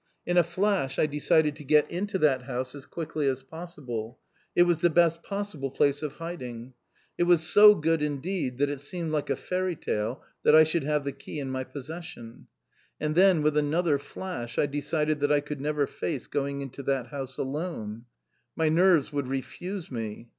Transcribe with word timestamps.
In 0.25 0.35
a 0.35 0.41
flash 0.41 0.97
I 0.97 1.05
decided 1.05 1.55
to 1.57 1.63
get 1.63 1.87
into 1.87 2.17
that 2.17 2.41
house 2.45 2.73
as 2.73 2.87
quickly 2.87 3.27
as 3.27 3.43
possible. 3.43 4.17
It 4.55 4.63
was 4.63 4.81
the 4.81 4.89
best 4.89 5.21
possible 5.21 5.69
place 5.69 6.01
of 6.01 6.13
hiding. 6.13 6.73
It 7.19 7.25
was 7.25 7.43
so 7.43 7.75
good, 7.75 8.01
indeed, 8.01 8.57
that 8.57 8.69
it 8.69 8.79
seemed 8.79 9.11
like 9.11 9.29
a 9.29 9.35
fairy 9.35 9.75
tale 9.75 10.23
that 10.43 10.55
I 10.55 10.63
should 10.63 10.85
have 10.85 11.03
the 11.03 11.11
key 11.11 11.37
in 11.39 11.51
my 11.51 11.63
possession. 11.63 12.47
And 12.99 13.13
then, 13.13 13.43
with 13.43 13.55
another 13.55 13.99
flash, 13.99 14.57
I 14.57 14.65
decided 14.65 15.19
that 15.19 15.31
I 15.31 15.39
could 15.39 15.61
never 15.61 15.85
face 15.85 16.25
going 16.25 16.61
into 16.61 16.81
that 16.81 17.09
house 17.09 17.37
alone. 17.37 18.05
My 18.55 18.69
nerves 18.69 19.13
would 19.13 19.27
refuse 19.27 19.91
me. 19.91 20.29